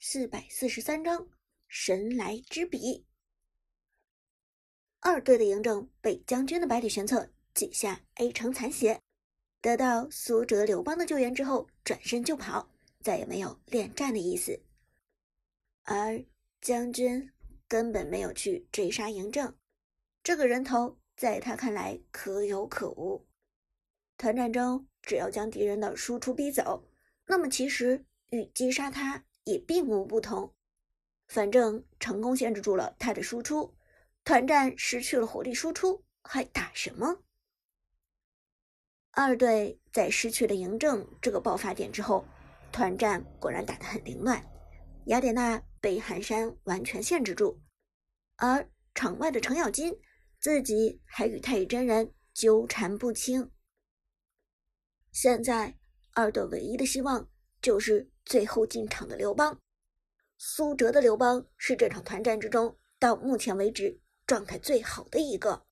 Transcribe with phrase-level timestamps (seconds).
[0.00, 1.28] 四百四十三章
[1.66, 3.04] 神来之笔。
[5.00, 9.00] 二队的嬴政被将军的百里玄策几下 A 成残血，
[9.60, 14.62] 得到苏哲、刘邦的救援之后，转身就跑，再也没有恋战的意思。
[15.82, 16.24] 而
[16.60, 17.32] 将军
[17.66, 19.56] 根本没有去追杀嬴政，
[20.22, 23.26] 这个人头在他看来可有可无。
[24.16, 26.88] 团战中，只要将敌人的输出逼走，
[27.26, 30.54] 那么其实与击杀他也并无不同。
[31.26, 33.74] 反正成功限制住了他的输出。
[34.24, 37.22] 团战失去了火力输出，还打什么？
[39.12, 42.26] 二队在失去了嬴政这个爆发点之后，
[42.70, 44.46] 团战果然打得很凌乱。
[45.06, 47.62] 雅典娜被寒山完全限制住，
[48.36, 49.98] 而场外的程咬金
[50.38, 53.50] 自己还与太乙真人纠缠不清。
[55.10, 55.78] 现在
[56.12, 57.30] 二队唯一的希望
[57.62, 59.60] 就是最后进场的刘邦。
[60.36, 64.00] 苏哲的刘邦是这场团战之中到目前为止。
[64.26, 65.66] 状态最好的一个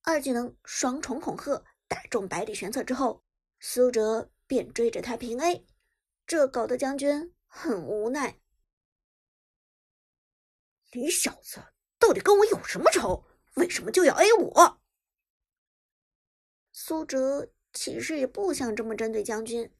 [0.00, 3.22] 二技能双重恐吓打中百里玄策之后，
[3.60, 5.66] 苏哲便追着他平 A，
[6.26, 8.40] 这搞得将军很无奈。
[10.92, 11.62] 你小子
[11.98, 13.26] 到底跟我有什么仇？
[13.56, 14.80] 为什么就要 A 我？
[16.72, 19.70] 苏哲其实也不想这么针对将军，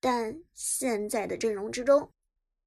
[0.00, 2.10] 但现在的阵容之中，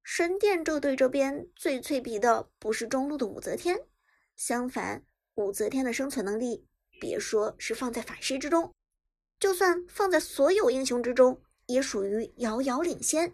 [0.02, 3.80] 神殿这队这边最脆皮的不是中路的武则天。
[4.36, 5.04] 相反，
[5.34, 6.66] 武则天的生存能力，
[7.00, 8.72] 别说是放在法师之中，
[9.40, 13.32] 就算放在所有英雄之中，也属于遥遥领先。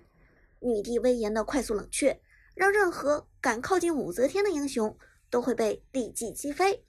[0.60, 2.20] 女帝威严的快速冷却，
[2.54, 4.96] 让任何敢靠近武则天的英雄
[5.30, 6.84] 都会被立即击飞。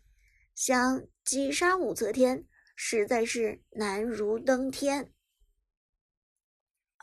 [0.54, 5.12] 想击杀武则天，实在是难如登天。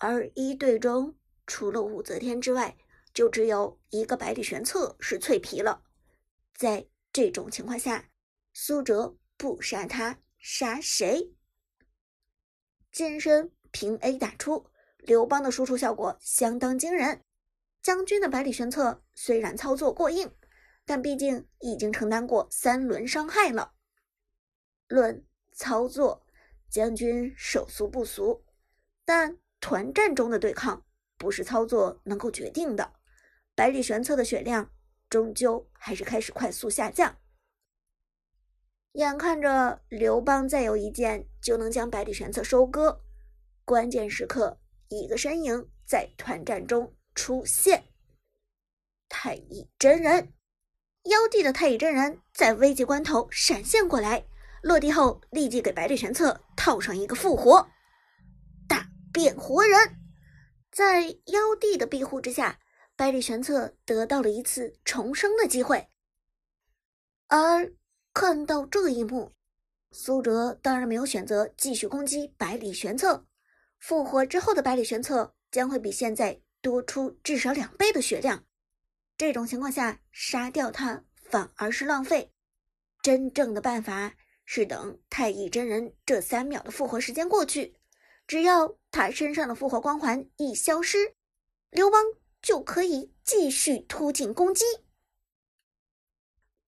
[0.00, 2.76] 而一队中，除了武则天之外，
[3.12, 5.82] 就只有一个百里玄策是脆皮了，
[6.54, 6.88] 在。
[7.10, 8.10] 这种情况下，
[8.52, 11.32] 苏哲不杀他，杀谁？
[12.92, 17.24] 剑身平 A 打出，刘邦的输出效果相当惊人。
[17.82, 20.30] 将军的百里玄策虽然操作过硬，
[20.84, 23.72] 但毕竟已经承担过三轮伤害了。
[24.86, 26.24] 论操作，
[26.70, 28.44] 将军手速不俗，
[29.04, 30.84] 但团战中的对抗
[31.16, 32.94] 不是操作能够决定的。
[33.54, 34.70] 百里玄策的血量。
[35.10, 37.16] 终究还是开始快速下降。
[38.92, 43.00] 眼看着刘邦再有一剑就能将百里玄策收割，
[43.64, 47.84] 关键时刻，一个身影在团战中出现。
[49.08, 50.34] 太乙真人，
[51.04, 54.26] 妖帝的太乙真人在危急关头闪现过来，
[54.60, 57.66] 落地后立即给百里玄策套上一个复活
[59.12, 59.98] 变活人，
[60.70, 62.58] 在妖帝的庇护之下。
[62.96, 65.88] 百里玄策得到了一次重生的机会，
[67.28, 67.72] 而
[68.12, 69.32] 看到这一幕，
[69.92, 73.24] 苏哲当然没有选择继续攻击百里玄策。
[73.78, 78.44] 复活之后的百里玄策将会比现在多出至少两倍的血量，
[79.16, 82.32] 这种情况下杀掉他反而是浪费。
[83.00, 87.77] 真正的办法是等太乙真人这三秒的复活时间过去，
[88.28, 91.16] 只要他身上的复活光环一消失，
[91.70, 92.00] 刘邦。
[92.40, 94.64] 就可以继续突进攻击，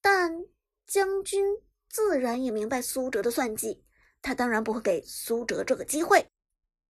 [0.00, 0.44] 但
[0.84, 3.84] 将军自然也明白苏哲的算计，
[4.20, 6.28] 他当然不会给苏哲这个机会。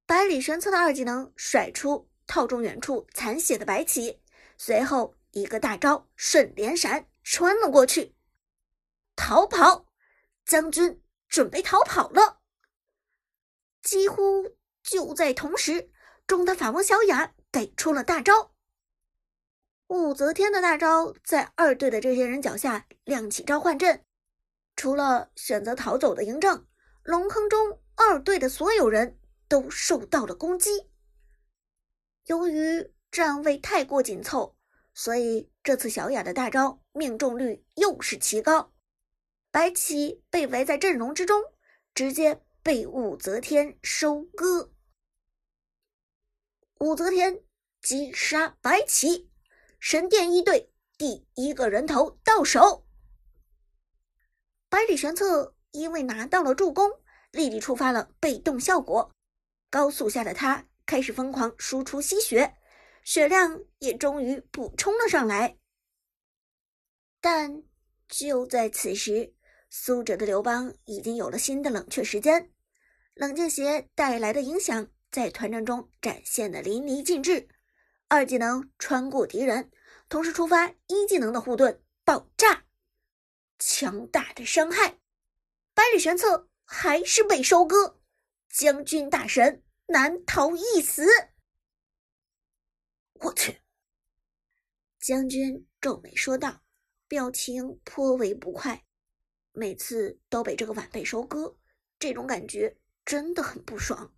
[0.06, 4.22] 百里玄策的二技能甩出，套中远处残血的白起，
[4.56, 8.16] 随后一个大招瞬连闪穿了过去，
[9.14, 9.86] 逃跑！
[10.46, 12.40] 将军准备逃跑了。
[13.82, 15.90] 几乎就在同时，
[16.26, 18.52] 中的法王小雅给出了大招。
[19.88, 24.04] 武则天的大招在二队的这些人脚下亮起召唤阵，
[24.76, 26.66] 除了选择逃走的嬴政，
[27.02, 29.18] 龙坑中二队的所有人
[29.48, 30.88] 都受到了攻击。
[32.26, 34.56] 由于站位太过紧凑，
[34.94, 38.72] 所以这次小雅的大招命中率又是奇高。
[39.50, 41.42] 白起被围在阵容之中，
[41.92, 44.72] 直接被武则天收割。
[46.78, 47.42] 武则天
[47.82, 49.30] 击杀白起。
[49.78, 52.86] 神殿一队第一个人头到手，
[54.68, 56.90] 百里玄策因为拿到了助攻，
[57.30, 59.14] 立即触发了被动效果，
[59.70, 62.58] 高速下的他开始疯狂输出吸血，
[63.04, 65.56] 血量也终于补充了上来。
[67.22, 67.62] 但
[68.06, 69.34] 就在此时，
[69.72, 72.52] 苏哲的刘邦已经有了新的冷却时间，
[73.14, 77.48] 冷静鞋带来的影响在团战中展现的淋漓尽致。
[78.08, 79.70] 二技能穿过敌人，
[80.08, 82.64] 同时触发一技能的护盾爆炸，
[83.60, 84.98] 强大的伤害。
[85.72, 88.00] 百里玄策还是被收割，
[88.48, 91.06] 将军大神难逃一死。
[93.12, 93.60] 我去！
[94.98, 96.62] 将军皱眉说道，
[97.06, 98.84] 表情颇为不快。
[99.52, 101.56] 每次都被这个晚辈收割，
[101.98, 104.14] 这种感觉真的很不爽。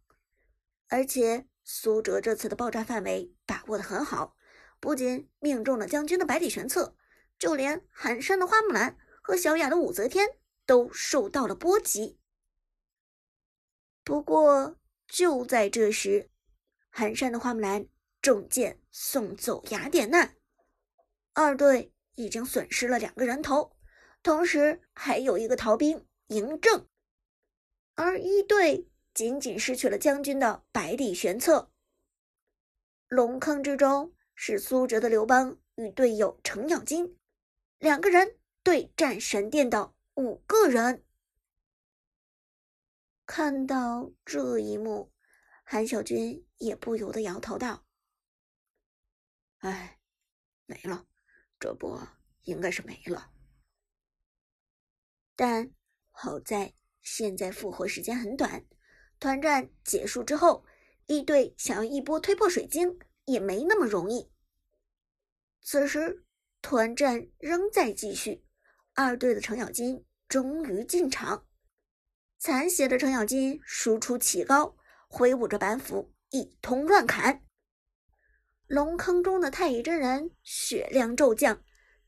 [0.89, 4.37] 而且苏哲这次的爆炸范围把握的很好，
[4.81, 6.97] 不仅命中了将军的百里玄策，
[7.39, 10.29] 就连寒山的花木兰和小雅的武则天
[10.67, 12.19] 都受到了波及。
[14.05, 16.31] 不过就在这时，
[16.91, 17.89] 寒山的花木兰。
[18.21, 20.35] 中箭送走雅典娜，
[21.33, 23.75] 二队已经损失了两个人头，
[24.23, 26.89] 同时还有一个逃兵嬴政，
[27.95, 31.73] 而一队仅仅失去了将军的百里玄策。
[33.09, 37.19] 龙坑之中是苏哲的刘邦与队友程咬金
[37.79, 41.05] 两个人对战神殿的五个人。
[43.27, 45.13] 看到这一幕，
[45.65, 47.85] 韩小军也不由得摇头道。
[49.59, 49.99] 哎，
[50.67, 51.07] 没了，
[51.59, 52.01] 这波
[52.45, 53.31] 应该是没了。
[55.35, 55.71] 但
[56.11, 58.65] 好在现在复活时间很短，
[59.19, 60.65] 团战结束之后，
[61.07, 64.31] 一队想要一波推破水晶也没那么容易。
[65.61, 66.25] 此时
[66.61, 68.45] 团战仍在继续，
[68.95, 71.47] 二队的程咬金终于进场，
[72.39, 74.77] 残血的程咬金输出奇高，
[75.09, 77.43] 挥舞着板斧一通乱砍。
[78.67, 81.63] 龙坑中的太乙真人血量骤降，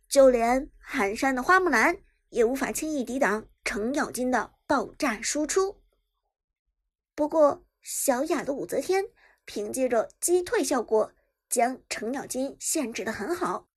[0.09, 1.99] 就连寒山的花木兰
[2.35, 5.81] 也无法轻易抵挡程咬金的爆炸输出。
[7.15, 9.05] 不过，小雅的武则天
[9.45, 11.13] 凭借着击退效果，
[11.49, 13.69] 将程咬金限制的很好，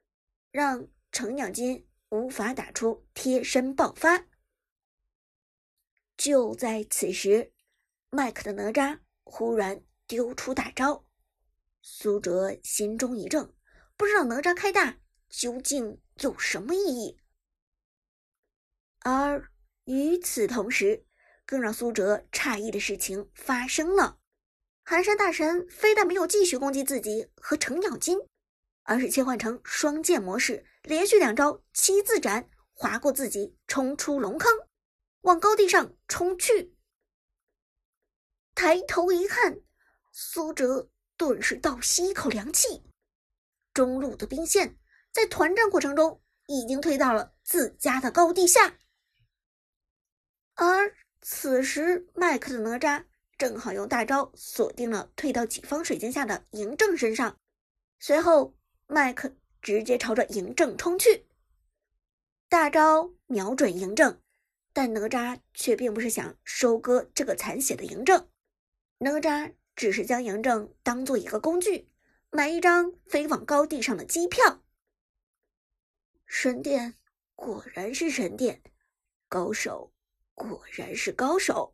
[0.50, 4.26] 让程咬金无法打出贴身爆发。
[6.18, 7.54] 就在此时，
[8.10, 11.06] 麦克的哪吒忽然丢出大招。
[11.84, 13.54] 苏哲心中一怔，
[13.96, 14.98] 不知道哪吒开大
[15.30, 17.20] 究竟有什么意义。
[19.10, 19.50] 而
[19.86, 21.06] 与此同时，
[21.46, 24.20] 更让苏哲诧异的事情发生了：
[24.84, 28.20] 寒山大神非但没有继续攻击自己和程咬金，
[28.84, 34.52] 而是切换成双剑模式，连续两招七字斩划过自己，冲出龙坑，
[35.22, 36.76] 往高地上冲去。
[38.56, 39.62] 抬头一看，
[40.12, 40.90] 苏哲。
[41.16, 42.84] 顿时倒吸一口凉气，
[43.74, 44.78] 中路的兵线
[45.12, 48.78] 在团战过程中已经推到了自家的高地下，
[50.58, 53.06] 而此时麦克的哪吒
[53.38, 57.40] 正好用大招锁定了退到己方水晶下的嬴政身上，
[58.00, 58.56] 随后
[58.88, 61.26] 麦克直接朝着嬴政冲去，
[62.50, 64.20] 大招瞄准嬴政，
[64.74, 68.30] 但哪吒却并不是想收割这个残血的嬴政，
[68.98, 69.54] 哪吒。
[69.78, 71.88] 只是将嬴政当做一个工具，
[72.32, 74.64] 买一张飞往高地上的机票。
[76.26, 76.96] 神殿
[77.36, 78.64] 果然是神殿，
[79.30, 79.94] 高手
[80.38, 81.74] 果然是高手。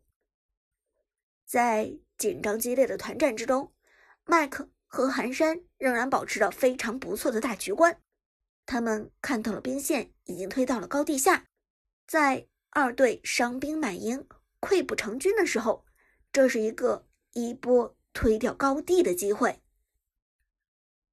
[1.46, 3.74] 在紧张激烈的团战之中，
[4.24, 8.02] 麦克和寒山仍然保持着非常不错的大局观。
[8.66, 11.48] 他们看到了兵线已经推到了高地下，
[12.08, 14.26] 在二队伤兵满营、
[14.62, 15.86] 溃不成军的时候，
[16.32, 17.06] 这是一个。
[17.36, 19.60] 一波推掉高地的机会。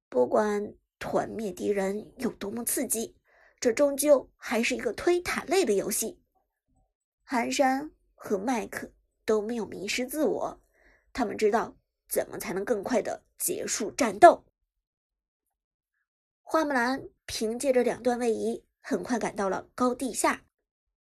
[0.07, 3.17] 不管团灭敌人有多么刺激，
[3.59, 6.20] 这终究还是一个推塔类的游戏。
[7.31, 8.91] 寒山和麦克
[9.23, 10.61] 都没有迷失自我，
[11.13, 11.77] 他们知道
[12.09, 14.43] 怎么才能更快的结束战斗。
[16.41, 20.43] 花木兰凭借着两段位移，很快赶到了高地下，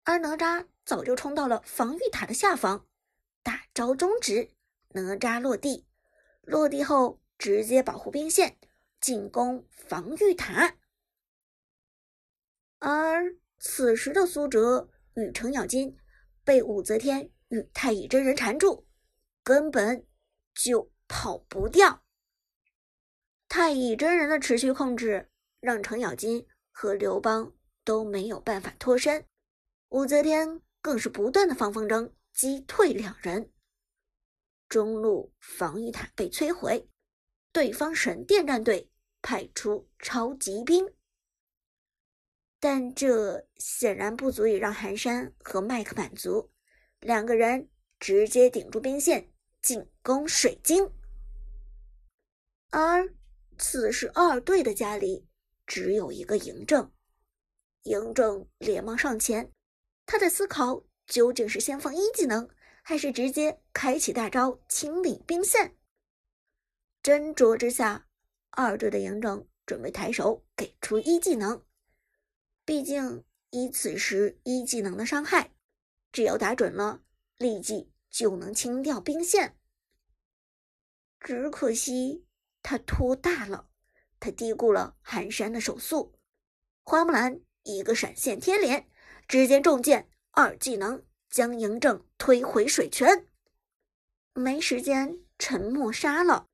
[0.05, 2.87] 而哪吒早就冲到了防御塔的下方，
[3.43, 4.49] 大招中指。
[4.95, 5.85] 哪吒落地，
[6.41, 8.57] 落地后直接保护兵线，
[8.99, 10.79] 进攻防御塔。
[12.79, 15.99] 而此时的苏哲与程咬金
[16.45, 18.87] 被武则天与太乙真人缠住，
[19.43, 20.07] 根本
[20.55, 22.05] 就跑不掉。
[23.49, 27.53] 太乙真人的持续控制让程咬金和刘邦
[27.85, 29.27] 都没有办法脱身，
[29.89, 33.51] 武则天更是不断的放风筝击退两人。
[34.69, 36.89] 中路防御塔被摧毁，
[37.53, 38.91] 对方神殿战队
[39.23, 40.93] 派出超级兵，
[42.65, 46.51] 但这显然不足以让寒山和麦克满足，
[47.01, 47.69] 两个人
[48.01, 49.31] 直接顶住兵线
[49.61, 50.91] 进攻水晶，
[52.71, 53.15] 而
[53.59, 55.29] 此时二队的家里
[55.67, 56.91] 只有一个嬴政。
[57.83, 59.53] 嬴政连忙上前，
[60.07, 62.49] 他在思考究竟是先放一技能，
[62.83, 65.77] 还是直接开启大招清理兵线。
[67.03, 68.07] 斟酌之下，
[68.53, 71.63] 二队的嬴政准备抬手给出一技能。
[72.65, 75.53] 毕竟以此时一技能的伤害，
[76.11, 77.03] 只要打准了，
[77.37, 79.59] 立即就能清掉兵线。
[81.21, 82.27] 只可惜
[82.63, 83.69] 他拖大了，
[84.19, 86.15] 他低估了寒山的手速。
[86.83, 88.89] 花木兰一个闪现天连，
[89.29, 93.29] 直接中箭，二技能将嬴政推回水泉。
[94.33, 96.49] 没时间沉默杀了，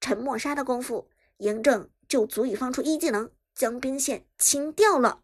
[0.00, 5.23] 沉默杀的功夫，嬴政就足以放出一技能将兵线清掉了。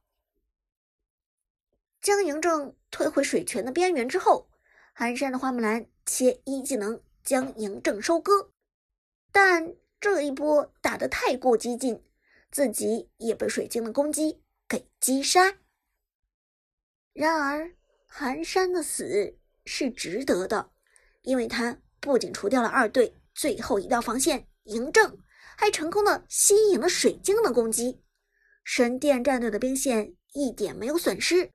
[2.01, 4.51] 将嬴政推回水泉的边缘之后，
[4.93, 8.51] 寒山的花木兰切一技能将嬴政收割。
[9.33, 12.03] 但这一波打得太过激进，
[12.51, 15.59] 自己也被水晶的攻击给击杀。
[17.13, 17.75] 然而，
[18.07, 20.71] 寒山的死是值得的，
[21.23, 25.19] 因为他不仅除掉了二队最后一道防线嬴政，
[25.57, 28.03] 还成功的吸引了水晶的攻击。
[28.65, 31.51] 神殿战队的兵线一点没有损失，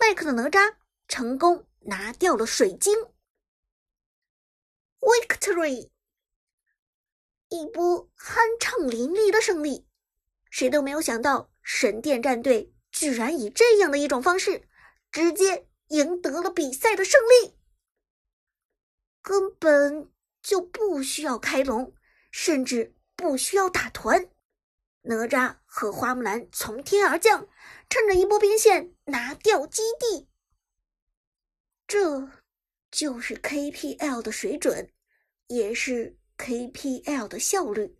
[0.00, 0.76] 麦克的哪吒
[1.06, 2.96] 成功拿掉了水晶。
[4.98, 5.90] Victory！
[7.50, 9.86] 一波酣畅淋漓的胜利，
[10.50, 14.66] 谁都没有想到神殿战队居然以这样的一种方式，
[15.12, 17.58] 直接赢得了比赛的胜利。
[19.20, 20.10] 根本
[20.42, 21.94] 就不需要开龙，
[22.30, 24.30] 甚至不需要打团，
[25.02, 27.46] 哪吒和花木兰从天而降，
[27.90, 30.26] 趁着一波兵线拿掉基地。
[31.86, 32.30] 这
[32.90, 34.90] 就是 KPL 的水准，
[35.48, 36.16] 也是。
[36.40, 37.98] KPL 的效率，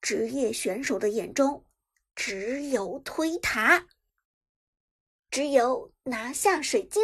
[0.00, 1.66] 职业选手的眼中
[2.14, 3.86] 只有推塔，
[5.30, 7.02] 只有拿下水晶，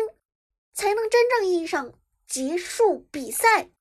[0.73, 3.73] 才能真正意义上结束比赛。